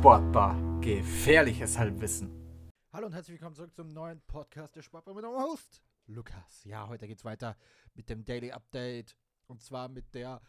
Sportbar. 0.00 0.56
Gefährliches 0.80 1.76
Halbwissen. 1.76 2.30
Hallo 2.90 3.04
und 3.04 3.12
herzlich 3.12 3.34
willkommen 3.34 3.54
zurück 3.54 3.74
zum 3.74 3.88
neuen 3.88 4.22
Podcast 4.22 4.74
der 4.74 4.80
Sportbar 4.80 5.14
mit 5.14 5.26
eurem 5.26 5.42
Host 5.42 5.82
Lukas. 6.06 6.64
Ja, 6.64 6.88
heute 6.88 7.06
geht's 7.06 7.22
weiter 7.22 7.54
mit 7.92 8.08
dem 8.08 8.24
Daily 8.24 8.50
Update 8.50 9.14
und 9.46 9.60
zwar 9.60 9.90
mit 9.90 10.14
der 10.14 10.40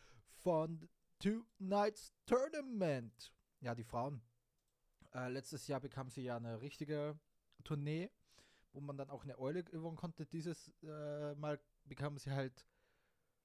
von 0.42 0.88
Two 1.20 1.44
Nights 1.60 2.14
Tournament. 2.26 3.34
Ja, 3.60 3.76
die 3.76 3.84
Frauen. 3.84 4.22
Äh, 5.14 5.28
letztes 5.28 5.68
Jahr 5.68 5.82
bekam 5.82 6.10
sie 6.10 6.22
ja 6.24 6.38
eine 6.38 6.62
richtige 6.62 7.20
Tournee, 7.66 8.10
wo 8.72 8.80
man 8.80 8.96
dann 8.96 9.10
auch 9.10 9.26
eine 9.26 9.38
Eule 9.38 9.66
gewonnen 9.66 9.98
konnte. 9.98 10.26
Dieses 10.28 10.72
äh, 10.82 11.36
Mal 11.36 11.60
bekam 11.84 12.18
sie 12.18 12.32
halt 12.32 12.66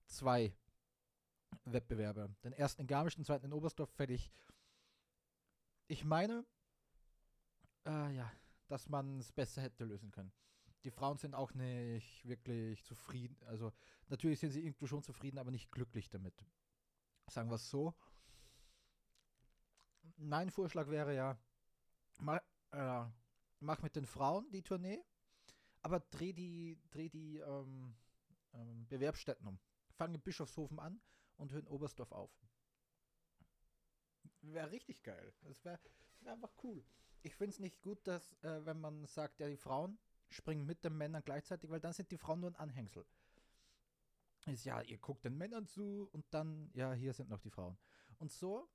zwei 0.04 0.54
Wettbewerbe. 1.64 2.30
Den 2.45 2.52
ersten 2.52 2.82
in 2.82 2.86
Garmisch, 2.86 3.16
den 3.16 3.24
zweiten 3.24 3.46
in 3.46 3.52
Oberstdorf 3.52 3.90
fertig. 3.90 4.30
Ich 5.88 6.04
meine, 6.04 6.45
äh, 7.86 8.14
ja, 8.16 8.32
dass 8.68 8.88
man 8.88 9.20
es 9.20 9.32
besser 9.32 9.62
hätte 9.62 9.84
lösen 9.84 10.10
können. 10.10 10.32
Die 10.84 10.90
Frauen 10.90 11.18
sind 11.18 11.34
auch 11.34 11.52
nicht 11.54 12.24
wirklich 12.26 12.84
zufrieden. 12.84 13.36
Also 13.46 13.72
natürlich 14.09 14.40
sind 14.40 14.50
sie 14.50 14.64
irgendwo 14.64 14.86
schon 14.86 15.02
zufrieden, 15.02 15.38
aber 15.38 15.50
nicht 15.50 15.70
glücklich 15.70 16.09
damit. 16.09 16.45
Sagen 17.28 17.50
wir 17.50 17.56
es 17.56 17.70
so. 17.70 17.95
Mein 20.16 20.50
Vorschlag 20.50 20.88
wäre 20.88 21.14
ja, 21.14 21.38
mach, 22.18 22.40
äh, 22.73 23.04
mach 23.60 23.82
mit 23.82 23.96
den 23.96 24.06
Frauen 24.06 24.50
die 24.50 24.62
Tournee, 24.62 25.04
aber 25.82 26.00
dreh 26.00 26.32
die, 26.32 26.80
dreh 26.90 27.09
die 27.09 27.38
ähm, 27.38 27.96
ähm, 28.52 28.87
Bewerbsstätten 28.88 29.46
um. 29.46 29.59
Fang 29.92 30.14
in 30.14 30.20
Bischofshofen 30.20 30.79
an 30.79 31.01
und 31.37 31.52
hör 31.52 31.60
in 31.60 31.68
Oberstdorf 31.68 32.12
auf. 32.12 32.30
Wäre 34.52 34.70
richtig 34.70 35.02
geil. 35.02 35.32
Das 35.42 35.64
wäre 35.64 35.78
wär 36.20 36.32
einfach 36.32 36.52
cool. 36.62 36.84
Ich 37.22 37.34
finde 37.34 37.52
es 37.52 37.58
nicht 37.58 37.80
gut, 37.80 38.06
dass, 38.06 38.32
äh, 38.42 38.64
wenn 38.64 38.80
man 38.80 39.06
sagt, 39.06 39.40
ja, 39.40 39.48
die 39.48 39.56
Frauen 39.56 39.98
springen 40.28 40.66
mit 40.66 40.84
den 40.84 40.96
Männern 40.96 41.22
gleichzeitig, 41.24 41.70
weil 41.70 41.80
dann 41.80 41.92
sind 41.92 42.10
die 42.10 42.18
Frauen 42.18 42.40
nur 42.40 42.50
ein 42.50 42.56
Anhängsel. 42.56 43.04
Ist 44.46 44.64
ja, 44.64 44.80
ihr 44.82 44.98
guckt 44.98 45.24
den 45.24 45.36
Männern 45.36 45.66
zu 45.66 46.08
und 46.12 46.24
dann, 46.30 46.70
ja, 46.72 46.92
hier 46.92 47.12
sind 47.12 47.28
noch 47.28 47.40
die 47.40 47.50
Frauen. 47.50 47.76
Und 48.18 48.30
so 48.30 48.68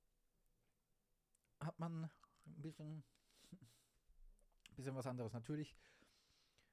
hat 1.60 1.78
man 1.78 2.04
ein 2.04 2.62
bisschen, 2.62 3.02
ein 3.52 3.64
bisschen 4.76 4.94
was 4.94 5.06
anderes. 5.06 5.32
Natürlich, 5.32 5.74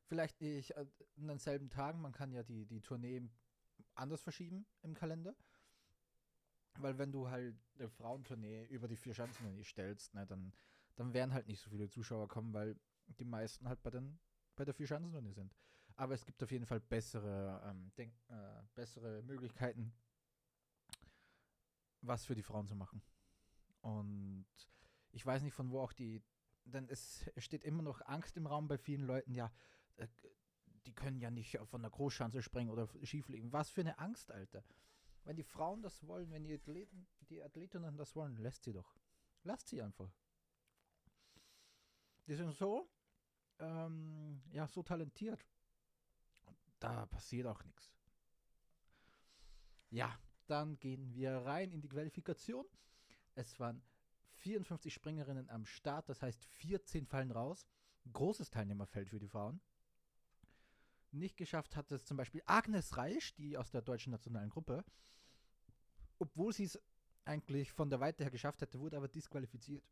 vielleicht 0.07 0.41
nicht 0.41 0.75
an 0.75 0.91
denselben 1.15 1.69
Tagen, 1.69 2.01
man 2.01 2.11
kann 2.11 2.33
ja 2.33 2.43
die, 2.43 2.65
die 2.65 2.81
Tournee 2.81 3.29
anders 3.95 4.21
verschieben 4.21 4.65
im 4.81 4.93
Kalender. 4.93 5.33
Weil 6.77 6.97
wenn 6.97 7.11
du 7.11 7.29
halt 7.29 7.55
eine 7.77 7.89
Frauentournee 7.89 8.65
über 8.65 8.87
die 8.87 8.95
vier 8.95 9.13
Schanzen 9.13 9.63
stellst, 9.63 10.13
ne, 10.13 10.25
dann, 10.25 10.53
dann 10.95 11.13
werden 11.13 11.33
halt 11.33 11.47
nicht 11.47 11.61
so 11.61 11.69
viele 11.69 11.89
Zuschauer 11.89 12.27
kommen, 12.27 12.53
weil 12.53 12.79
die 13.07 13.25
meisten 13.25 13.67
halt 13.67 13.81
bei, 13.81 13.89
den, 13.89 14.19
bei 14.55 14.65
der 14.65 14.73
vier 14.73 14.87
Schanzentournee 14.87 15.33
sind. 15.33 15.53
Aber 15.95 16.13
es 16.13 16.25
gibt 16.25 16.41
auf 16.41 16.51
jeden 16.51 16.65
Fall 16.65 16.79
bessere, 16.79 17.61
ähm, 17.65 17.91
denk, 17.97 18.13
äh, 18.29 18.61
bessere 18.73 19.21
Möglichkeiten, 19.23 19.93
was 22.01 22.25
für 22.25 22.35
die 22.35 22.43
Frauen 22.43 22.67
zu 22.67 22.75
machen. 22.75 23.01
Und 23.81 24.45
ich 25.11 25.25
weiß 25.25 25.41
nicht, 25.41 25.53
von 25.53 25.71
wo 25.71 25.81
auch 25.81 25.93
die, 25.93 26.21
denn 26.63 26.87
es 26.87 27.29
steht 27.37 27.63
immer 27.63 27.81
noch 27.81 28.01
Angst 28.05 28.37
im 28.37 28.47
Raum 28.47 28.67
bei 28.67 28.77
vielen 28.77 29.05
Leuten, 29.05 29.33
ja, 29.33 29.51
äh, 29.97 30.07
die 30.85 30.93
können 30.93 31.19
ja 31.19 31.29
nicht 31.29 31.57
von 31.65 31.81
der 31.81 31.91
Großschanze 31.91 32.41
springen 32.41 32.69
oder 32.69 32.87
schieflegen. 33.03 33.51
Was 33.51 33.69
für 33.69 33.81
eine 33.81 33.99
Angst, 33.99 34.31
Alter. 34.31 34.63
Wenn 35.29 35.35
die 35.35 35.43
Frauen 35.43 35.83
das 35.83 36.07
wollen, 36.07 36.31
wenn 36.31 36.43
die 36.43 36.55
Athleten, 36.55 37.07
die 37.29 37.43
Athletinnen 37.43 37.95
das 37.97 38.15
wollen, 38.15 38.35
lässt 38.37 38.63
sie 38.63 38.73
doch. 38.73 38.97
Lasst 39.43 39.67
sie 39.67 39.79
einfach. 39.79 40.11
Die 42.25 42.33
sind 42.33 42.51
so, 42.51 42.89
ähm, 43.59 44.41
ja, 44.49 44.67
so 44.67 44.81
talentiert. 44.81 45.45
Da 46.79 47.05
passiert 47.05 47.45
auch 47.45 47.63
nichts. 47.63 47.93
Ja, 49.91 50.19
dann 50.47 50.79
gehen 50.79 51.13
wir 51.13 51.37
rein 51.45 51.71
in 51.73 51.81
die 51.81 51.89
Qualifikation. 51.89 52.65
Es 53.35 53.59
waren 53.59 53.83
54 54.37 54.91
Springerinnen 54.91 55.47
am 55.51 55.63
Start, 55.63 56.09
das 56.09 56.23
heißt 56.23 56.43
14 56.43 57.05
fallen 57.05 57.29
raus. 57.29 57.67
Großes 58.11 58.49
Teilnehmerfeld 58.49 59.09
für 59.11 59.19
die 59.19 59.29
Frauen. 59.29 59.61
Nicht 61.11 61.37
geschafft 61.37 61.75
hat 61.75 61.91
es 61.91 62.03
zum 62.03 62.17
Beispiel 62.17 62.41
Agnes 62.47 62.97
Reisch, 62.97 63.35
die 63.35 63.59
aus 63.59 63.69
der 63.69 63.83
deutschen 63.83 64.09
nationalen 64.09 64.49
Gruppe, 64.49 64.83
obwohl 66.19 66.53
sie 66.53 66.65
es 66.65 66.79
eigentlich 67.25 67.71
von 67.71 67.89
der 67.89 67.99
Weite 67.99 68.23
her 68.23 68.31
geschafft 68.31 68.61
hätte, 68.61 68.79
wurde 68.79 68.97
aber 68.97 69.07
disqualifiziert. 69.07 69.83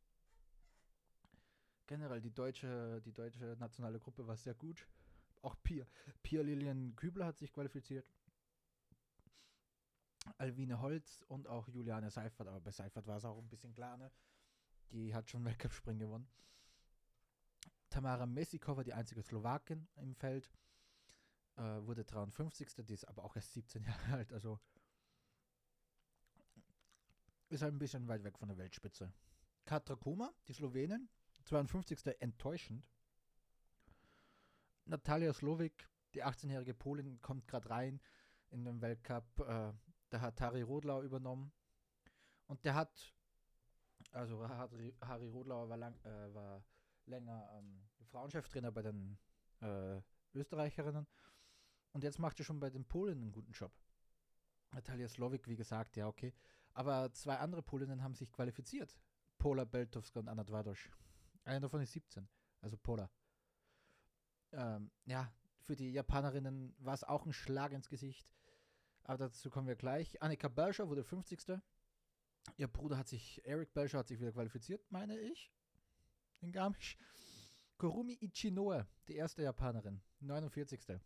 Generell 1.87 2.21
die 2.21 2.33
deutsche, 2.33 3.01
die 3.01 3.13
deutsche 3.13 3.55
nationale 3.59 3.99
Gruppe 3.99 4.27
war 4.27 4.35
sehr 4.35 4.53
gut. 4.53 4.87
Auch 5.41 5.55
Pia, 5.63 5.85
Pia 6.23 6.41
Lilian 6.41 6.95
Kübler 6.95 7.25
hat 7.25 7.37
sich 7.37 7.51
qualifiziert. 7.53 8.09
Alvine 10.37 10.81
Holz 10.81 11.23
und 11.29 11.47
auch 11.47 11.69
Juliane 11.69 12.11
Seifert, 12.11 12.47
aber 12.47 12.59
bei 12.59 12.71
Seifert 12.71 13.07
war 13.07 13.17
es 13.17 13.25
auch 13.25 13.37
ein 13.37 13.47
bisschen 13.47 13.73
klar, 13.73 13.95
ne? 13.95 14.11
Die 14.91 15.13
hat 15.13 15.29
schon 15.29 15.45
Weltcup-Springen 15.45 15.99
gewonnen. 15.99 16.27
Tamara 17.89 18.25
Mesikova, 18.25 18.83
die 18.83 18.93
einzige 18.93 19.21
Slowakin 19.21 19.87
im 19.95 20.15
Feld, 20.15 20.51
äh, 21.55 21.61
wurde 21.61 22.03
53. 22.03 22.85
Die 22.85 22.93
ist 22.93 23.07
aber 23.07 23.23
auch 23.23 23.35
erst 23.35 23.53
17 23.53 23.83
Jahre 23.83 24.13
alt, 24.13 24.33
also 24.33 24.59
ist 27.49 27.61
halt 27.61 27.73
ein 27.73 27.79
bisschen 27.79 28.07
weit 28.07 28.23
weg 28.23 28.37
von 28.37 28.49
der 28.49 28.57
Weltspitze. 28.57 29.13
Katra 29.65 29.95
Kuma, 29.95 30.33
die 30.47 30.53
Slowenin, 30.53 31.09
52. 31.43 31.99
enttäuschend. 32.19 32.85
Natalia 34.85 35.33
Slowik, 35.33 35.89
die 36.13 36.23
18-jährige 36.23 36.73
Polin, 36.73 37.21
kommt 37.21 37.47
gerade 37.47 37.69
rein 37.69 38.01
in 38.49 38.63
den 38.63 38.81
Weltcup. 38.81 39.39
Äh, 39.39 39.73
da 40.09 40.21
hat 40.21 40.39
Harry 40.41 40.61
Rodlau 40.61 41.03
übernommen. 41.03 41.51
Und 42.47 42.63
der 42.63 42.75
hat, 42.75 43.13
also 44.11 44.47
Harry, 44.47 44.95
Harry 45.01 45.27
Rodlau 45.27 45.67
war, 45.67 45.77
lang, 45.77 45.95
äh, 46.05 46.33
war 46.33 46.63
länger 47.05 47.49
ähm, 47.53 47.87
Frauencheftrainer 48.05 48.71
bei 48.71 48.83
den 48.83 49.17
äh, 49.61 50.01
Österreicherinnen. 50.33 51.07
Und 51.91 52.03
jetzt 52.03 52.19
macht 52.19 52.39
er 52.39 52.45
schon 52.45 52.59
bei 52.59 52.69
den 52.69 52.85
Polen 52.85 53.21
einen 53.21 53.31
guten 53.31 53.51
Job. 53.51 53.71
Natalia 54.71 55.07
Slowik, 55.07 55.47
wie 55.47 55.55
gesagt, 55.55 55.97
ja, 55.97 56.07
okay. 56.07 56.33
Aber 56.77 57.11
zwei 57.11 57.39
andere 57.39 57.63
Polinnen 57.63 58.03
haben 58.03 58.13
sich 58.13 58.31
qualifiziert. 58.31 58.95
Pola 59.39 59.65
Beltowska 59.65 60.19
und 60.19 60.27
Anna 60.27 60.43
Dwadosch. 60.43 60.91
Einer 61.43 61.61
davon 61.61 61.81
ist 61.81 61.91
17, 61.93 62.29
also 62.61 62.77
Pola. 62.77 63.09
Ähm, 64.51 64.91
ja, 65.05 65.33
für 65.63 65.75
die 65.75 65.91
Japanerinnen 65.91 66.75
war 66.77 66.93
es 66.93 67.03
auch 67.03 67.25
ein 67.25 67.33
Schlag 67.33 67.71
ins 67.71 67.89
Gesicht. 67.89 68.29
Aber 69.05 69.17
dazu 69.17 69.49
kommen 69.49 69.65
wir 69.65 69.75
gleich. 69.75 70.21
Annika 70.21 70.49
Belcher 70.49 70.87
wurde 70.87 71.03
50. 71.03 71.59
Ihr 72.57 72.67
Bruder 72.67 72.99
hat 72.99 73.07
sich, 73.07 73.43
Eric 73.43 73.73
Belcher 73.73 73.97
hat 73.97 74.07
sich 74.07 74.19
wieder 74.19 74.31
qualifiziert, 74.31 74.85
meine 74.91 75.17
ich. 75.17 75.51
In 76.41 76.51
Garmisch. 76.51 76.95
Kurumi 77.79 78.19
Ichinoe, 78.21 78.85
die 79.07 79.15
erste 79.15 79.41
Japanerin, 79.41 80.03
49. 80.19 80.99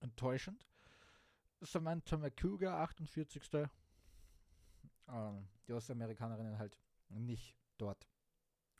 Enttäuschend. 0.00 0.68
Samantha 1.62 2.18
McCougar, 2.18 2.80
48 2.80 3.42
ähm, 5.08 5.48
die 5.66 5.72
Ostamerikanerinnen 5.72 6.58
halt 6.58 6.78
nicht 7.08 7.56
dort, 7.78 8.06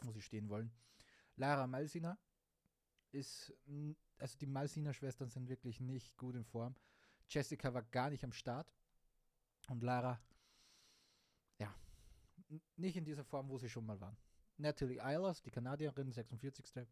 wo 0.00 0.12
sie 0.12 0.22
stehen 0.22 0.48
wollen. 0.48 0.70
Lara 1.36 1.66
Malsina 1.66 2.18
ist, 3.12 3.52
also 4.18 4.38
die 4.38 4.46
Malsina-Schwestern 4.46 5.30
sind 5.30 5.48
wirklich 5.48 5.80
nicht 5.80 6.16
gut 6.16 6.34
in 6.34 6.44
Form. 6.44 6.74
Jessica 7.28 7.72
war 7.74 7.82
gar 7.82 8.10
nicht 8.10 8.24
am 8.24 8.32
Start 8.32 8.72
und 9.68 9.82
Lara, 9.82 10.20
ja, 11.58 11.74
nicht 12.76 12.96
in 12.96 13.04
dieser 13.04 13.24
Form, 13.24 13.48
wo 13.48 13.58
sie 13.58 13.68
schon 13.68 13.86
mal 13.86 14.00
waren. 14.00 14.16
Natalie 14.58 15.02
Eilers, 15.02 15.42
die 15.42 15.50
Kanadierin, 15.50 16.12
46. 16.12 16.86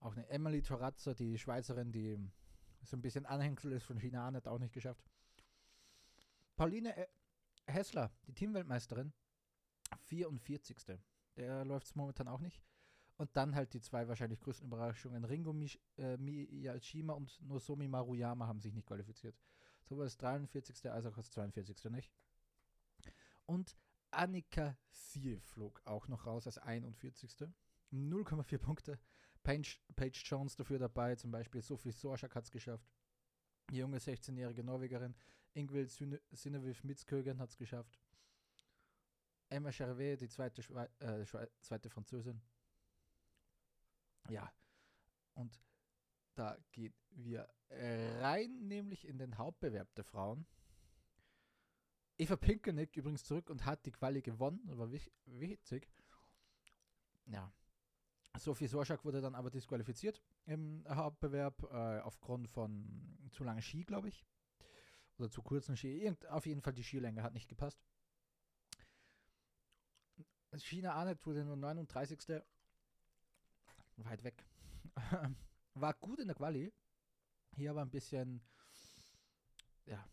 Auch 0.00 0.12
eine 0.12 0.26
Emily 0.28 0.62
Torazza, 0.62 1.14
die 1.14 1.38
Schweizerin, 1.38 1.92
die 1.92 2.18
so 2.82 2.96
ein 2.96 3.02
bisschen 3.02 3.26
Anhängsel 3.26 3.72
ist 3.72 3.84
von 3.84 3.98
China, 3.98 4.32
hat 4.32 4.48
auch 4.48 4.58
nicht 4.58 4.72
geschafft. 4.72 5.04
Pauline 6.56 6.96
e- 6.96 7.08
Hessler, 7.70 8.10
die 8.26 8.32
Teamweltmeisterin, 8.32 9.12
44. 10.06 10.98
Der 11.36 11.64
läuft 11.64 11.86
es 11.86 11.94
momentan 11.94 12.28
auch 12.28 12.40
nicht. 12.40 12.62
Und 13.16 13.36
dann 13.36 13.54
halt 13.54 13.74
die 13.74 13.80
zwei 13.80 14.08
wahrscheinlich 14.08 14.40
größten 14.40 14.66
Überraschungen. 14.66 15.24
Ringo 15.24 15.52
Mish, 15.52 15.78
äh, 15.98 16.16
Miyashima 16.16 17.12
und 17.12 17.40
Nozomi 17.42 17.86
Maruyama 17.86 18.46
haben 18.46 18.60
sich 18.60 18.72
nicht 18.72 18.86
qualifiziert. 18.86 19.36
Sowohl 19.84 20.04
das 20.04 20.16
43. 20.16 20.90
als 20.90 21.04
auch 21.04 21.14
das 21.14 21.30
42. 21.30 21.90
nicht. 21.90 22.10
Und 23.46 23.76
Annika 24.10 24.76
Sieh 24.88 25.38
flog 25.40 25.82
auch 25.84 26.08
noch 26.08 26.26
raus 26.26 26.46
als 26.46 26.58
41. 26.58 27.48
0,4 27.92 28.58
Punkte. 28.58 28.98
Paige, 29.42 29.76
Paige 29.96 30.20
Jones 30.24 30.56
dafür 30.56 30.78
dabei, 30.78 31.16
zum 31.16 31.30
Beispiel 31.30 31.62
Sophie 31.62 31.92
Sorschak 31.92 32.34
hat 32.34 32.44
es 32.44 32.50
geschafft. 32.50 32.88
Die 33.70 33.76
junge 33.76 33.98
16-jährige 33.98 34.64
Norwegerin 34.64 35.14
Ingvild 35.54 35.90
Synnøve 35.90 36.74
Mitzkögen 36.82 37.38
hat 37.38 37.50
es 37.50 37.56
geschafft. 37.56 37.98
Emma 39.48 39.70
Gervais, 39.70 40.16
die 40.16 40.28
zweite, 40.28 40.62
äh, 41.00 41.24
zweite 41.60 41.90
Französin. 41.90 42.40
Ja, 44.28 44.52
und 45.34 45.60
da 46.34 46.56
gehen 46.70 46.94
wir 47.10 47.48
rein, 47.70 48.68
nämlich 48.68 49.06
in 49.06 49.18
den 49.18 49.38
Hauptbewerb 49.38 49.92
der 49.94 50.04
Frauen. 50.04 50.46
Eva 52.18 52.36
Pinkernick 52.36 52.96
übrigens 52.96 53.24
zurück 53.24 53.48
und 53.48 53.64
hat 53.64 53.86
die 53.86 53.92
Quali 53.92 54.20
gewonnen, 54.20 54.60
war 54.76 54.90
wichtig. 54.92 55.88
Ja. 57.26 57.52
Sophie 58.38 58.66
Sorschak 58.66 59.04
wurde 59.04 59.20
dann 59.20 59.34
aber 59.34 59.50
disqualifiziert 59.50 60.22
im 60.44 60.84
Hauptbewerb 60.88 61.62
äh, 61.64 62.00
aufgrund 62.00 62.48
von 62.48 63.28
zu 63.30 63.42
langen 63.42 63.62
Ski, 63.62 63.84
glaube 63.84 64.08
ich. 64.08 64.24
Oder 65.20 65.30
zu 65.30 65.42
kurzen 65.42 65.76
Ski. 65.76 66.02
Irgend, 66.02 66.26
auf 66.28 66.46
jeden 66.46 66.62
Fall 66.62 66.72
die 66.72 66.82
Skilänge 66.82 67.22
hat 67.22 67.34
nicht 67.34 67.48
gepasst. 67.48 67.78
China 70.56 70.94
Arnett 70.94 71.24
wurde 71.26 71.44
nur 71.44 71.56
39. 71.56 72.42
Weit 73.96 74.24
weg. 74.24 74.44
War 75.74 75.94
gut 75.94 76.20
in 76.20 76.28
der 76.28 76.34
Quali. 76.34 76.72
Hier 77.54 77.70
aber 77.70 77.82
ein 77.82 77.90
bisschen, 77.90 78.40
ja, 79.84 80.08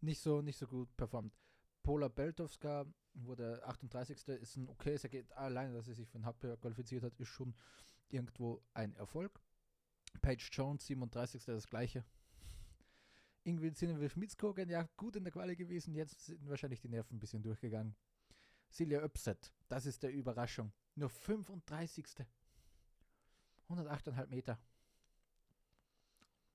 nicht 0.00 0.20
so, 0.20 0.42
nicht 0.42 0.58
so 0.58 0.68
gut 0.68 0.96
performt. 0.96 1.34
Pola 1.82 2.06
Beltowska 2.06 2.86
wurde 3.14 3.64
38. 3.66 4.28
Ist 4.28 4.56
ein 4.56 4.68
okayes 4.68 5.02
Ergebnis. 5.02 5.32
Alleine, 5.32 5.74
dass 5.74 5.88
er 5.88 5.94
sich 5.94 6.08
für 6.08 6.18
den 6.18 6.26
Hauptbewerb 6.26 6.60
qualifiziert 6.60 7.02
hat, 7.02 7.16
ist 7.16 7.28
schon 7.28 7.56
irgendwo 8.10 8.62
ein 8.74 8.94
Erfolg. 8.94 9.42
Paige 10.22 10.48
Jones, 10.52 10.86
37. 10.86 11.44
das 11.46 11.66
gleiche. 11.66 12.04
Ingrid 13.48 13.78
Sinnewiff 13.78 14.14
Mitzkogen, 14.16 14.68
ja, 14.68 14.86
gut 14.98 15.16
in 15.16 15.24
der 15.24 15.32
Quali 15.32 15.56
gewesen. 15.56 15.94
Jetzt 15.94 16.26
sind 16.26 16.48
wahrscheinlich 16.50 16.80
die 16.80 16.90
Nerven 16.90 17.16
ein 17.16 17.18
bisschen 17.18 17.42
durchgegangen. 17.42 17.96
Silja 18.68 19.02
Upset, 19.02 19.52
das 19.68 19.86
ist 19.86 20.02
der 20.02 20.12
Überraschung. 20.12 20.70
Nur 20.94 21.08
35. 21.08 22.06
108,5 23.70 24.26
Meter. 24.26 24.58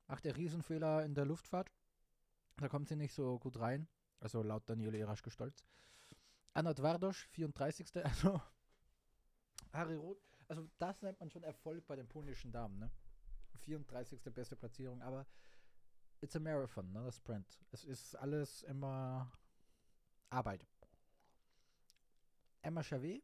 Ach, 0.07 0.21
der 0.21 0.37
Riesenfehler 0.37 1.03
in 1.03 1.15
der 1.15 1.25
Luftfahrt. 1.25 1.71
Da 2.57 2.69
kommt 2.69 2.87
sie 2.87 2.95
nicht 2.95 3.13
so 3.13 3.39
gut 3.39 3.59
rein. 3.59 3.87
Also 4.19 4.43
laut 4.43 4.69
Daniele 4.69 4.99
Eraschke 4.99 5.31
stolz. 5.31 5.65
Anna 6.53 6.73
Dwardosch, 6.73 7.27
34. 7.29 7.87
Also 8.03 8.39
Harry 9.71 9.95
Roth. 9.95 10.21
Also 10.47 10.69
das 10.77 11.01
nennt 11.01 11.19
man 11.19 11.31
schon 11.31 11.43
Erfolg 11.43 11.87
bei 11.87 11.95
den 11.95 12.07
polnischen 12.07 12.51
Damen. 12.51 12.77
Ne? 12.77 12.91
34. 13.61 14.21
beste 14.25 14.55
Platzierung. 14.55 15.01
Aber 15.01 15.25
it's 16.23 16.35
a 16.35 16.39
marathon, 16.39 16.91
not 16.93 17.05
a 17.05 17.11
sprint. 17.11 17.59
Es 17.71 17.83
ist 17.83 18.15
alles 18.15 18.63
immer 18.63 19.29
Arbeit. 20.29 20.65
Emma 22.61 22.81
Chavet, 22.81 23.21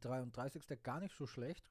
33. 0.00 0.82
gar 0.84 1.00
nicht 1.00 1.16
so 1.16 1.26
schlecht. 1.26 1.68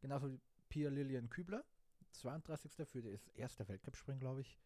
Genauso 0.00 0.30
wie 0.30 0.40
Pia 0.68 0.88
Lilian 0.88 1.28
Kübler, 1.28 1.64
32. 2.12 2.86
für 2.88 3.02
das 3.02 3.26
erste 3.28 3.66
Weltcup-Springen, 3.66 4.20
glaube 4.20 4.42
ich. 4.42 4.56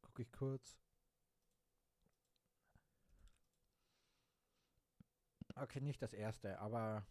Gucke 0.00 0.22
ich 0.22 0.32
kurz. 0.32 0.78
Okay, 5.54 5.82
nicht 5.82 6.00
das 6.00 6.14
erste, 6.14 6.58
aber 6.60 7.06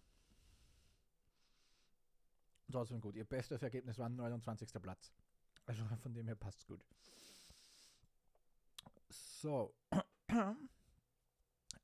trotzdem 2.71 3.01
gut. 3.01 3.15
Ihr 3.15 3.25
bestes 3.25 3.61
Ergebnis 3.61 3.99
war 3.99 4.09
29. 4.09 4.81
Platz. 4.81 5.13
Also 5.65 5.83
von 6.01 6.13
dem 6.13 6.27
her 6.27 6.35
passt 6.35 6.59
es 6.59 6.65
gut. 6.65 6.83
So. 9.09 9.73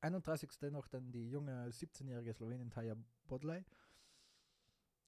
31. 0.01 0.50
noch 0.71 0.88
dann 0.88 1.12
die 1.12 1.29
junge 1.29 1.69
17-jährige 1.69 2.33
Slowenin 2.33 2.69
Taja 2.69 2.95
Bodley. 3.27 3.65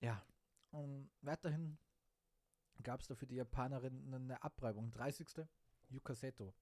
Ja, 0.01 0.25
und 0.71 1.10
weiterhin 1.21 1.77
gab 2.81 3.01
es 3.01 3.07
da 3.07 3.16
für 3.16 3.27
die 3.27 3.36
Japanerin 3.36 4.13
eine 4.13 4.42
Abreibung. 4.42 4.92
30. 4.92 5.45
Yuka 5.89 6.16
Seto. 6.16 6.54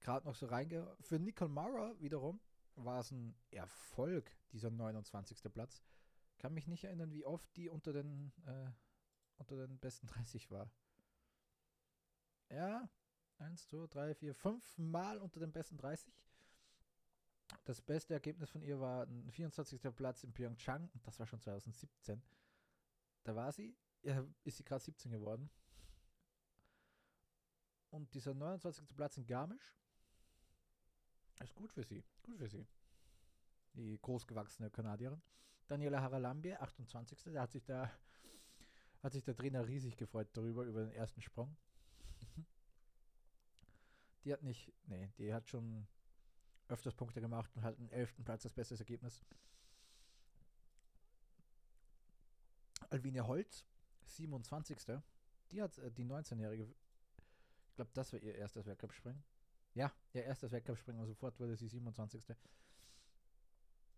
Gerade 0.00 0.26
noch 0.26 0.34
so 0.34 0.46
reinge... 0.46 0.96
Für 1.00 1.18
Nicole 1.18 1.50
Mara 1.50 1.94
wiederum 2.00 2.40
war 2.76 3.00
es 3.00 3.10
ein 3.10 3.34
Erfolg, 3.50 4.30
dieser 4.52 4.70
29. 4.70 5.52
Platz. 5.52 5.82
Kann 6.38 6.54
mich 6.54 6.68
nicht 6.68 6.84
erinnern, 6.84 7.12
wie 7.12 7.24
oft 7.24 7.54
die 7.56 7.68
unter 7.68 7.92
den, 7.92 8.32
äh, 8.46 8.70
unter 9.36 9.66
den 9.66 9.78
besten 9.78 10.06
30 10.08 10.50
war. 10.50 10.70
Ja, 12.50 12.88
1, 13.38 13.68
2, 13.68 13.86
3, 13.88 14.14
4, 14.14 14.34
5 14.34 14.78
Mal 14.78 15.18
unter 15.18 15.40
den 15.40 15.52
besten 15.52 15.76
30. 15.76 16.14
Das 17.64 17.80
beste 17.80 18.14
Ergebnis 18.14 18.50
von 18.50 18.62
ihr 18.62 18.80
war 18.80 19.06
ein 19.06 19.30
24. 19.30 19.80
Platz 19.94 20.24
in 20.24 20.32
Pyeongchang 20.32 20.88
und 20.92 21.06
das 21.06 21.18
war 21.18 21.26
schon 21.26 21.40
2017. 21.40 22.22
Da 23.24 23.34
war 23.34 23.52
sie, 23.52 23.76
ja, 24.02 24.24
ist 24.44 24.56
sie 24.56 24.64
gerade 24.64 24.82
17 24.82 25.10
geworden. 25.10 25.50
Und 27.90 28.12
dieser 28.14 28.34
29. 28.34 28.96
Platz 28.96 29.16
in 29.16 29.26
Garmisch 29.26 29.76
ist 31.40 31.54
gut 31.54 31.72
für 31.72 31.82
sie. 31.82 32.04
Gut 32.22 32.38
für 32.38 32.48
sie. 32.48 32.66
Die 33.74 33.98
großgewachsene 34.00 34.70
Kanadierin. 34.70 35.22
Daniela 35.66 36.00
Haralambie, 36.00 36.54
28. 36.54 37.32
Da 37.32 37.42
hat 37.42 37.52
sich 37.52 37.64
da 37.64 37.90
hat 39.02 39.12
sich 39.12 39.24
der 39.24 39.36
Trainer 39.36 39.66
riesig 39.66 39.96
gefreut 39.96 40.28
darüber, 40.32 40.64
über 40.64 40.84
den 40.84 40.92
ersten 40.92 41.22
Sprung. 41.22 41.56
die 44.24 44.32
hat 44.32 44.42
nicht, 44.42 44.72
nee, 44.86 45.10
die 45.18 45.32
hat 45.32 45.48
schon 45.48 45.86
öfters 46.68 46.94
Punkte 46.94 47.20
gemacht 47.20 47.50
und 47.54 47.62
halt 47.62 47.78
einen 47.78 47.90
11. 47.90 48.24
Platz 48.24 48.44
als 48.44 48.54
bestes 48.54 48.80
Ergebnis. 48.80 49.24
Alvine 52.90 53.26
Holz, 53.26 53.64
27. 54.06 54.78
Die 55.50 55.62
hat 55.62 55.78
äh, 55.78 55.90
die 55.90 56.04
19-jährige, 56.04 56.64
ich 56.64 57.76
glaube, 57.76 57.90
das 57.94 58.12
war 58.12 58.20
ihr 58.20 58.34
erstes 58.34 58.66
Weltcup-Springen. 58.66 59.22
Ja, 59.74 59.92
ihr 60.12 60.24
erstes 60.24 60.50
Weltcup-Springen 60.50 61.00
und 61.00 61.06
sofort 61.06 61.38
wurde 61.38 61.56
sie 61.56 61.68
27. 61.68 62.24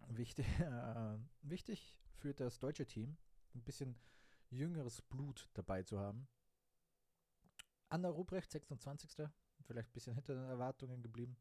Wichtig, 0.08 0.46
äh, 0.60 1.18
wichtig 1.42 1.96
für 2.16 2.34
das 2.34 2.58
deutsche 2.58 2.86
Team, 2.86 3.16
ein 3.54 3.62
bisschen 3.62 3.94
jüngeres 4.50 5.02
Blut 5.02 5.48
dabei 5.54 5.82
zu 5.82 5.98
haben. 5.98 6.28
Anna 7.88 8.08
Ruprecht, 8.08 8.50
26. 8.50 9.28
Vielleicht 9.62 9.88
ein 9.88 9.92
bisschen 9.92 10.14
hinter 10.14 10.34
den 10.34 10.44
Erwartungen 10.44 11.02
geblieben. 11.02 11.36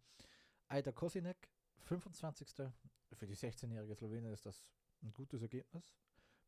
Aida 0.68 0.92
Kosinek, 0.92 1.50
25. 1.80 2.72
Für 3.14 3.28
die 3.28 3.36
16-jährige 3.36 3.96
Slowenin 3.96 4.34
ist 4.34 4.46
das 4.46 4.70
ein 5.02 5.14
gutes 5.14 5.42
Ergebnis, 5.42 5.96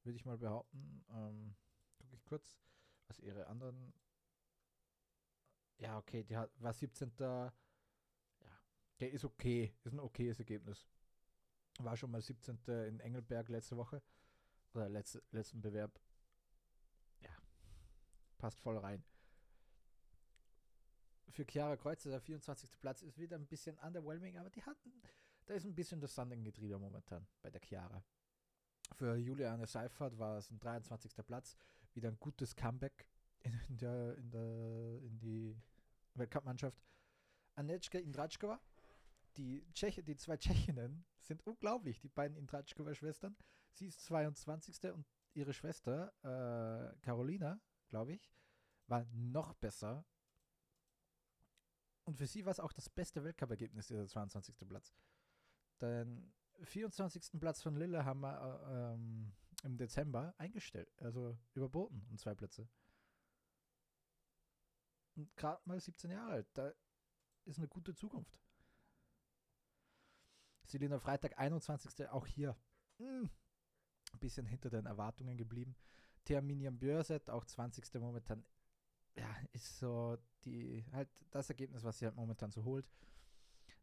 würde 0.04 0.18
ich 0.18 0.26
mal 0.26 0.38
behaupten. 0.38 1.06
Ähm, 1.10 1.56
Gucke 2.00 2.16
ich 2.16 2.26
kurz, 2.26 2.60
was 3.08 3.20
ihre 3.20 3.48
anderen. 3.48 3.94
Ja, 5.78 5.98
okay, 5.98 6.24
die 6.24 6.36
hat, 6.36 6.52
war 6.62 6.74
17. 6.74 7.14
Ja, 7.20 7.54
der 9.00 9.12
ist 9.12 9.24
okay, 9.24 9.74
ist 9.84 9.94
ein 9.94 10.00
okayes 10.00 10.40
Ergebnis. 10.40 10.88
War 11.80 11.96
schon 11.96 12.12
mal 12.12 12.22
17. 12.22 12.60
in 12.88 13.00
Engelberg 13.00 13.50
letzte 13.50 13.78
Woche. 13.78 14.02
Oder 14.74 14.90
letzte, 14.90 15.24
letzten 15.32 15.62
Bewerb. 15.62 16.00
Passt 18.40 18.60
voll 18.60 18.78
rein 18.78 19.04
für 21.40 21.46
Chiara 21.46 21.78
Kreuzer 21.78 22.10
der 22.10 22.20
24. 22.20 22.80
Platz 22.82 23.02
ist 23.02 23.18
wieder 23.18 23.38
ein 23.38 23.48
bisschen 23.48 23.78
underwhelming, 23.80 24.38
aber 24.38 24.50
die 24.50 24.62
hatten, 24.64 24.92
da 25.46 25.54
ist 25.54 25.66
ein 25.66 25.74
bisschen 25.74 26.02
das 26.02 26.14
Sanden-Getriebe 26.14 26.78
momentan 26.78 27.26
bei 27.42 27.50
der 27.50 27.62
Chiara. 27.62 28.04
Für 28.96 29.16
Juliane 29.16 29.66
Seifert 29.66 30.18
war 30.18 30.38
es 30.38 30.52
ein 30.52 30.60
23. 30.60 31.16
Platz, 31.26 31.56
wieder 31.94 32.10
ein 32.10 32.20
gutes 32.20 32.56
Comeback 32.56 33.08
in, 33.40 33.78
der, 33.78 34.18
in, 34.18 34.32
der, 34.32 35.02
in 35.02 35.18
die 35.20 35.56
Weltcup-Mannschaft. 36.16 36.84
Anetschka 37.56 38.00
Indratschkova, 38.00 38.60
die, 39.38 39.66
Tscheche, 39.74 40.04
die 40.04 40.18
zwei 40.18 40.36
Tschechinnen 40.38 41.06
sind 41.22 41.46
unglaublich, 41.46 42.02
die 42.02 42.10
beiden 42.10 42.36
Indratschkova-Schwestern. 42.36 43.38
Sie 43.72 43.88
ist 43.88 44.04
22. 44.04 44.92
und 44.92 45.06
ihre 45.36 45.54
Schwester, 45.54 46.12
äh, 46.24 46.98
Carolina, 47.02 47.62
glaube 47.90 48.14
ich, 48.14 48.32
war 48.88 49.06
noch 49.12 49.54
besser 49.56 50.06
und 52.10 52.16
für 52.16 52.26
sie 52.26 52.44
war 52.44 52.52
es 52.52 52.60
auch 52.60 52.74
das 52.74 52.90
beste 52.90 53.24
Weltcup-Ergebnis, 53.24 53.86
dieser 53.86 54.08
22. 54.08 54.56
Platz. 54.68 54.96
Den 55.80 56.34
24. 56.64 57.40
Platz 57.40 57.62
von 57.62 57.76
Lillehammer 57.76 58.64
äh, 58.68 58.94
ähm, 58.94 59.32
im 59.62 59.78
Dezember 59.78 60.34
eingestellt, 60.40 60.92
also 61.04 61.38
überboten 61.54 62.04
um 62.10 62.18
zwei 62.18 62.34
Plätze. 62.34 62.68
Und 65.16 65.36
gerade 65.36 65.62
mal 65.66 65.80
17 65.80 66.10
Jahre 66.10 66.32
alt, 66.32 66.48
da 66.54 66.74
ist 67.46 67.60
eine 67.60 67.68
gute 67.68 67.94
Zukunft. 67.94 68.40
Selina 70.64 70.98
Freitag, 70.98 71.38
21. 71.38 72.10
auch 72.10 72.26
hier 72.26 72.58
mh, 72.98 73.06
hm, 73.08 73.30
ein 74.14 74.20
bisschen 74.20 74.48
hinter 74.48 74.72
den 74.72 74.88
Erwartungen 74.88 75.38
geblieben. 75.38 75.76
Terminian 76.30 76.78
Börset, 76.78 77.28
auch 77.32 77.44
20. 77.44 77.92
momentan 77.96 78.46
ja, 79.16 79.36
ist 79.52 79.80
so 79.80 80.16
die, 80.46 80.86
halt 80.92 81.10
das 81.32 81.50
Ergebnis, 81.50 81.84
was 81.84 81.98
sie 81.98 82.06
halt 82.06 82.16
momentan 82.16 82.52
so 82.52 82.64
holt. 82.64 82.88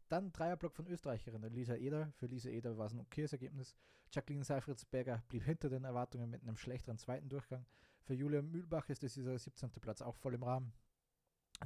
Dann 0.07 0.31
Dreierblock 0.31 0.73
von 0.73 0.87
Österreicherinnen. 0.87 1.51
Lisa 1.53 1.75
Eder. 1.75 2.13
Für 2.13 2.27
Lisa 2.27 2.47
Eder 2.47 2.77
war 2.77 2.85
es 2.85 2.93
ein 2.93 3.01
okayes 3.01 3.33
Ergebnis. 3.33 3.75
Jacqueline 4.13 4.45
Seifritzberger 4.45 5.21
blieb 5.27 5.43
hinter 5.43 5.67
den 5.67 5.83
Erwartungen 5.83 6.29
mit 6.29 6.41
einem 6.41 6.55
schlechteren 6.55 6.97
zweiten 6.97 7.27
Durchgang. 7.27 7.65
Für 8.03 8.13
Julia 8.13 8.41
Mühlbach 8.41 8.87
ist 8.87 9.03
es 9.03 9.15
dieser 9.15 9.37
17. 9.37 9.69
Platz 9.81 10.01
auch 10.01 10.15
voll 10.15 10.35
im 10.35 10.43
Rahmen. 10.43 10.71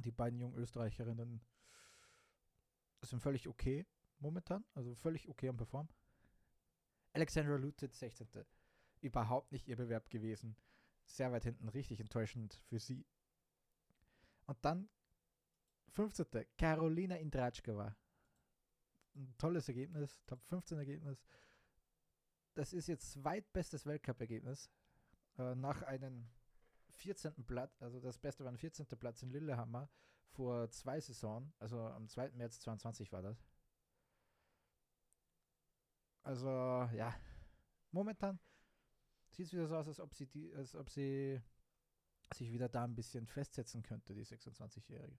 Die 0.04 0.10
beiden 0.10 0.40
jungen 0.40 0.58
Österreicherinnen 0.58 1.40
sind 3.02 3.20
völlig 3.20 3.46
okay 3.46 3.86
momentan. 4.18 4.64
Also 4.74 4.96
völlig 4.96 5.28
okay 5.28 5.48
am 5.48 5.56
Perform. 5.56 5.88
Alexandra 7.12 7.54
Lutet, 7.54 7.94
16. 7.94 8.26
Überhaupt 9.00 9.52
nicht 9.52 9.68
ihr 9.68 9.76
Bewerb 9.76 10.10
gewesen. 10.10 10.56
Sehr 11.12 11.30
weit 11.30 11.44
hinten, 11.44 11.68
richtig 11.68 12.00
enttäuschend 12.00 12.54
für 12.68 12.78
sie. 12.78 13.04
Und 14.46 14.64
dann 14.64 14.88
15. 15.90 16.26
Carolina 16.56 17.16
Indratschkova. 17.16 17.94
Ein 19.14 19.34
tolles 19.36 19.68
Ergebnis, 19.68 20.18
Top 20.24 20.42
15 20.46 20.78
Ergebnis. 20.78 21.22
Das 22.54 22.72
ist 22.72 22.86
jetzt 22.86 23.12
zweitbestes 23.12 23.84
Weltcup-Ergebnis. 23.84 24.70
Äh, 25.36 25.54
nach 25.54 25.82
einem 25.82 26.30
14. 26.92 27.44
Platz, 27.44 27.82
also 27.82 28.00
das 28.00 28.16
Beste 28.16 28.44
war 28.44 28.50
ein 28.50 28.56
14. 28.56 28.86
Platz 28.98 29.22
in 29.22 29.28
Lillehammer 29.28 29.90
vor 30.30 30.70
zwei 30.70 30.98
Saisonen, 30.98 31.52
also 31.58 31.78
am 31.88 32.08
2. 32.08 32.30
März 32.30 32.60
22 32.60 33.12
war 33.12 33.20
das. 33.20 33.44
Also, 36.22 36.48
ja, 36.94 37.14
momentan 37.90 38.38
sieht 39.32 39.46
es 39.46 39.52
wieder 39.52 39.66
so 39.66 39.76
aus, 39.76 39.88
als 39.88 40.00
ob 40.00 40.14
sie 40.14 40.26
die, 40.26 40.54
als 40.54 40.74
ob 40.74 40.90
sie 40.90 41.40
sich 42.34 42.52
wieder 42.52 42.68
da 42.68 42.84
ein 42.84 42.94
bisschen 42.94 43.26
festsetzen 43.26 43.82
könnte, 43.82 44.14
die 44.14 44.24
26-Jährige. 44.24 45.18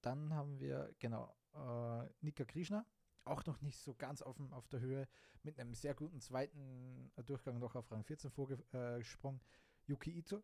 Dann 0.00 0.34
haben 0.34 0.58
wir, 0.58 0.94
genau, 0.98 1.34
äh, 1.54 2.08
Nika 2.20 2.44
Krishna, 2.44 2.86
auch 3.24 3.44
noch 3.46 3.60
nicht 3.60 3.78
so 3.78 3.94
ganz 3.94 4.20
auf, 4.20 4.38
auf 4.50 4.68
der 4.68 4.80
Höhe, 4.80 5.08
mit 5.42 5.58
einem 5.58 5.74
sehr 5.74 5.94
guten 5.94 6.20
zweiten 6.20 7.12
Durchgang 7.26 7.58
noch 7.58 7.74
auf 7.76 7.90
Rang 7.90 8.04
14 8.04 8.30
vorgesprungen. 8.30 9.40
Yuki 9.86 10.10
Ito, 10.10 10.42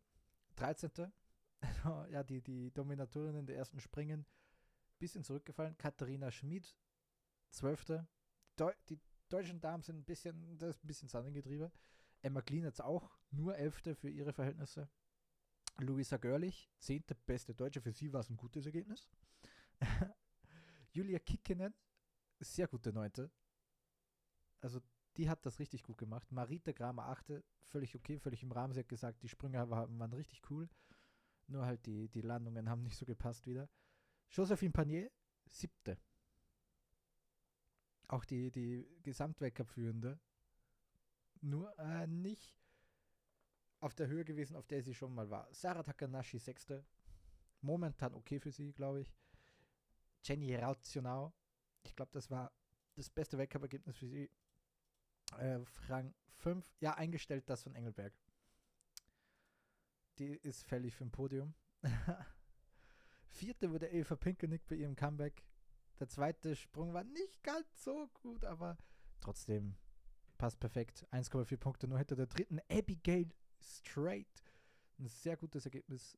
13. 0.56 1.12
ja, 2.10 2.22
die, 2.22 2.40
die 2.40 2.72
Dominatorinnen 2.72 3.46
der 3.46 3.56
ersten 3.56 3.80
Springen, 3.80 4.26
bisschen 4.98 5.24
zurückgefallen. 5.24 5.76
Katharina 5.76 6.30
Schmid, 6.30 6.76
12. 7.50 8.04
Deu 8.56 8.72
die 8.88 9.00
deutschen 9.28 9.60
Damen 9.60 9.82
sind 9.82 9.96
ein 9.96 10.04
bisschen, 10.04 10.58
das 10.58 10.82
ein 10.82 10.86
bisschen 10.86 11.08
Sandingetriebe. 11.08 11.70
Emma 12.22 12.42
Klein 12.42 12.64
jetzt 12.64 12.82
auch 12.82 13.18
nur 13.30 13.56
11. 13.56 13.96
für 13.98 14.08
ihre 14.08 14.32
Verhältnisse. 14.32 14.88
Luisa 15.78 16.16
Görlich, 16.16 16.68
10. 16.80 17.04
beste 17.24 17.54
Deutsche, 17.54 17.80
für 17.80 17.92
sie 17.92 18.12
war 18.12 18.20
es 18.20 18.30
ein 18.30 18.36
gutes 18.36 18.66
Ergebnis. 18.66 19.08
Julia 20.90 21.20
Kickenen, 21.20 21.72
sehr 22.40 22.66
gute 22.66 22.92
Neunte. 22.92 23.30
Also 24.60 24.80
die 25.16 25.28
hat 25.28 25.44
das 25.46 25.58
richtig 25.60 25.84
gut 25.84 25.98
gemacht. 25.98 26.30
Marita 26.32 26.72
Kramer, 26.72 27.06
achte, 27.06 27.44
völlig 27.66 27.94
okay, 27.94 28.18
völlig 28.18 28.42
im 28.42 28.50
Rahmen. 28.50 28.72
Sie 28.72 28.80
hat 28.80 28.88
gesagt, 28.88 29.22
die 29.22 29.28
Sprünge 29.28 29.70
waren, 29.70 29.98
waren 29.98 30.12
richtig 30.12 30.50
cool. 30.50 30.68
Nur 31.46 31.64
halt 31.64 31.86
die, 31.86 32.08
die 32.08 32.20
Landungen 32.20 32.68
haben 32.68 32.82
nicht 32.82 32.96
so 32.96 33.06
gepasst 33.06 33.46
wieder. 33.46 33.68
Josephine 34.30 34.72
Panier, 34.72 35.10
siebte. 35.46 35.98
Auch 38.08 38.24
die, 38.24 38.50
die 38.50 38.86
Gesamtweltcup-Führende. 39.02 40.18
Nur 41.40 41.78
äh, 41.78 42.06
nicht 42.06 42.58
auf 43.80 43.94
der 43.94 44.08
Höhe 44.08 44.24
gewesen, 44.24 44.56
auf 44.56 44.66
der 44.66 44.82
sie 44.82 44.94
schon 44.94 45.14
mal 45.14 45.30
war. 45.30 45.46
Sarah 45.52 45.82
Takanashi, 45.82 46.38
sechste. 46.38 46.84
Momentan 47.60 48.14
okay 48.14 48.40
für 48.40 48.50
sie, 48.50 48.72
glaube 48.72 49.02
ich. 49.02 49.14
Jenny 50.24 50.56
Rauzionau. 50.56 51.32
Ich 51.82 51.94
glaube, 51.94 52.10
das 52.12 52.30
war 52.30 52.52
das 52.96 53.10
beste 53.10 53.38
Weltcup-Ergebnis 53.38 53.96
für 53.96 54.08
sie. 54.08 54.30
Äh, 55.36 55.60
Rang 55.86 56.14
5. 56.38 56.64
Ja, 56.80 56.94
eingestellt 56.94 57.48
das 57.48 57.62
von 57.62 57.74
Engelberg. 57.74 58.12
Die 60.18 60.34
ist 60.42 60.66
fällig 60.66 60.94
für 60.94 61.04
ein 61.04 61.12
Podium. 61.12 61.54
Vierte 63.30 63.70
wurde 63.70 63.88
Eva 63.88 64.16
Pinkelnick 64.16 64.66
bei 64.66 64.76
ihrem 64.76 64.96
Comeback. 64.96 65.44
Der 65.98 66.08
zweite 66.08 66.54
Sprung 66.56 66.92
war 66.92 67.04
nicht 67.04 67.42
ganz 67.42 67.66
so 67.82 68.08
gut, 68.14 68.44
aber 68.44 68.76
trotzdem 69.20 69.76
passt 70.36 70.60
perfekt. 70.60 71.06
1,4 71.10 71.56
Punkte 71.56 71.88
nur 71.88 71.98
hinter 71.98 72.16
der 72.16 72.26
dritten. 72.26 72.60
Abigail 72.70 73.28
Straight. 73.60 74.42
Ein 74.98 75.08
sehr 75.08 75.36
gutes 75.36 75.64
Ergebnis 75.64 76.16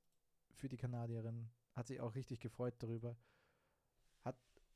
für 0.52 0.68
die 0.68 0.76
Kanadierin. 0.76 1.50
Hat 1.74 1.86
sich 1.86 2.00
auch 2.00 2.14
richtig 2.14 2.40
gefreut 2.40 2.74
darüber 2.78 3.16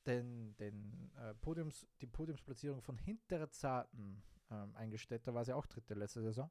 den, 0.07 0.57
den 0.57 1.11
äh, 1.17 1.35
Podiums, 1.35 1.87
die 2.01 2.07
Podiumsplatzierung 2.07 2.83
von 2.83 2.99
Hintere 2.99 3.51
Zarten 3.51 4.23
ähm, 4.51 4.75
eingestellt. 4.77 5.27
Da 5.27 5.35
war 5.35 5.45
sie 5.45 5.53
auch 5.53 5.67
dritte 5.67 5.95
letzte 5.95 6.23
Saison. 6.23 6.51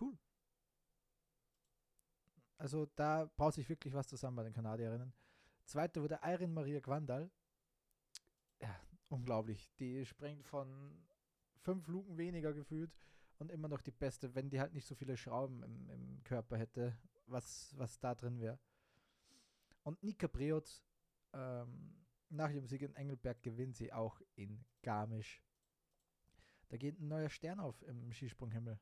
Cool. 0.00 0.18
Also 2.58 2.86
da 2.96 3.26
baut 3.36 3.54
sich 3.54 3.68
wirklich 3.68 3.92
was 3.92 4.08
zusammen 4.08 4.36
bei 4.36 4.44
den 4.44 4.52
Kanadierinnen. 4.52 5.12
Zweite 5.66 6.00
wurde 6.00 6.20
Irene 6.22 6.52
Maria 6.52 6.80
Quandal. 6.80 7.30
Ja, 8.60 8.80
unglaublich. 9.08 9.68
Die 9.78 10.06
springt 10.06 10.46
von 10.46 11.04
fünf 11.58 11.88
Luken 11.88 12.16
weniger 12.16 12.52
gefühlt 12.52 12.96
und 13.38 13.50
immer 13.50 13.68
noch 13.68 13.82
die 13.82 13.90
beste, 13.90 14.34
wenn 14.34 14.48
die 14.48 14.60
halt 14.60 14.72
nicht 14.72 14.86
so 14.86 14.94
viele 14.94 15.16
Schrauben 15.16 15.62
im, 15.64 15.90
im 15.90 16.24
Körper 16.24 16.56
hätte, 16.56 16.96
was, 17.26 17.74
was 17.76 17.98
da 17.98 18.14
drin 18.14 18.40
wäre. 18.40 18.58
Und 19.82 20.02
Nika 20.02 20.28
Preot 20.28 20.82
ähm, 21.32 21.96
nach 22.28 22.50
ihrem 22.50 22.66
Sieg 22.66 22.82
in 22.82 22.94
Engelberg 22.94 23.42
gewinnt 23.42 23.76
sie 23.76 23.92
auch 23.92 24.20
in 24.36 24.64
Garmisch. 24.82 25.42
Da 26.68 26.76
geht 26.76 27.00
ein 27.00 27.08
neuer 27.08 27.28
Stern 27.28 27.60
auf 27.60 27.82
im 27.82 28.12
Skisprunghimmel. 28.12 28.78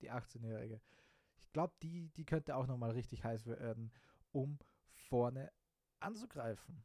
Die 0.00 0.10
18-Jährige. 0.10 0.80
Ich 1.38 1.52
glaube, 1.52 1.74
die, 1.82 2.08
die 2.10 2.24
könnte 2.24 2.56
auch 2.56 2.66
nochmal 2.66 2.90
richtig 2.90 3.24
heiß 3.24 3.46
werden, 3.46 3.92
um 4.32 4.58
vorne 5.12 5.52
anzugreifen. 6.00 6.82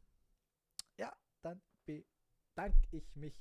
Ja, 0.98 1.16
dann 1.42 1.62
bedanke 1.86 2.86
ich 2.92 3.16
mich. 3.16 3.34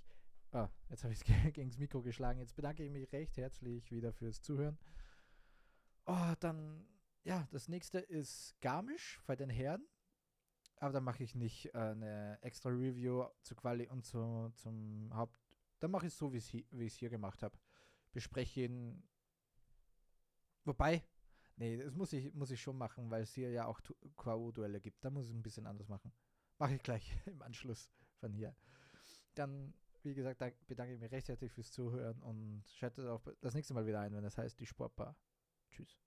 Oh, 0.53 0.69
jetzt 0.89 1.03
habe 1.03 1.13
ich 1.13 1.21
es 1.29 1.53
gegen 1.53 1.71
das 1.71 1.79
Mikro 1.79 2.03
geschlagen. 2.03 2.39
Jetzt 2.39 2.55
bedanke 2.55 2.85
ich 2.85 2.91
mich 2.93 3.13
recht 3.13 3.37
herzlich 3.37 3.91
wieder 3.91 4.13
fürs 4.13 4.41
Zuhören. 4.43 4.79
Oh, 6.05 6.35
dann, 6.39 6.87
ja, 7.25 7.49
das 7.51 7.67
nächste 7.67 7.99
ist 7.99 8.55
Garmisch 8.61 9.21
bei 9.27 9.35
den 9.35 9.51
Herren. 9.51 9.85
Aber 10.77 10.93
dann 10.93 11.03
mache 11.03 11.25
ich 11.25 11.35
nicht 11.35 11.75
äh, 11.75 11.79
eine 11.79 12.39
extra 12.43 12.69
Review 12.69 13.27
zu 13.43 13.57
Quali 13.57 13.89
und 13.89 14.05
zu, 14.05 14.53
zum 14.55 15.11
Haupt. 15.13 15.37
Dann 15.81 15.91
mache 15.91 16.07
ich 16.07 16.13
es 16.13 16.19
so, 16.19 16.33
wie 16.33 16.39
ich 16.39 16.65
es 16.71 16.95
hier 16.95 17.11
gemacht 17.11 17.43
habe. 17.43 17.59
Bespreche 18.13 18.61
ihn. 18.61 19.03
Wobei, 20.65 21.03
nee, 21.57 21.77
das 21.77 21.95
muss 21.95 22.13
ich, 22.13 22.33
muss 22.35 22.51
ich 22.51 22.61
schon 22.61 22.77
machen, 22.77 23.11
weil 23.11 23.23
es 23.23 23.33
hier 23.33 23.51
ja 23.51 23.67
auch 23.67 23.81
QAU-Duelle 24.17 24.81
gibt. 24.81 25.05
Da 25.05 25.11
muss 25.11 25.27
ich 25.27 25.35
ein 25.35 25.43
bisschen 25.43 25.67
anders 25.67 25.89
machen. 25.89 26.13
Mache 26.59 26.77
ich 26.77 26.83
gleich 26.83 27.17
im 27.27 27.43
Anschluss 27.43 27.91
von 28.21 28.33
hier. 28.33 28.55
Dann, 29.35 29.75
wie 30.03 30.15
gesagt, 30.15 30.43
bedanke 30.67 30.95
ich 30.95 31.01
mich 31.01 31.13
recht 31.13 31.29
herzlich 31.29 31.53
fürs 31.53 31.71
Zuhören 31.71 32.23
und 32.23 32.65
schaltet 32.69 33.07
auch 33.07 33.27
das 33.41 33.55
nächste 33.55 33.75
Mal 33.75 33.87
wieder 33.87 34.01
ein, 34.01 34.15
wenn 34.15 34.25
das 34.25 34.39
heißt 34.39 34.59
die 34.61 34.67
Sportbar. 34.67 35.17
Tschüss. 35.71 35.99